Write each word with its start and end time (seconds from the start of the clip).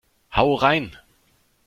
Hau 0.29 0.55
rein! 0.55 0.97